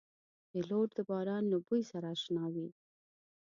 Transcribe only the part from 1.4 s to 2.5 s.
له بوی سره اشنا